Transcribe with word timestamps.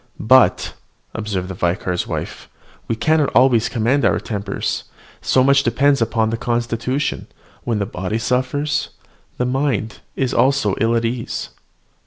"But," 0.19 0.73
observed 1.13 1.47
the 1.47 1.53
vicar's 1.53 2.07
wife, 2.07 2.49
"we 2.87 2.95
cannot 2.95 3.29
always 3.35 3.69
command 3.69 4.03
our 4.03 4.19
tempers, 4.19 4.85
so 5.21 5.43
much 5.43 5.61
depends 5.61 6.01
upon 6.01 6.31
the 6.31 6.37
constitution: 6.37 7.27
when 7.65 7.77
the 7.77 7.85
body 7.85 8.17
suffers, 8.17 8.89
the 9.37 9.45
mind 9.45 9.99
is 10.15 10.33
ill 10.33 10.95
at 10.95 11.05
ease." 11.05 11.49